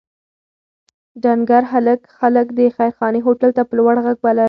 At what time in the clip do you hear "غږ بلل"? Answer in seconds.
4.05-4.39